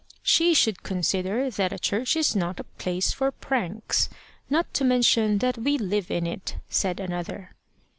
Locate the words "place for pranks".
2.63-4.09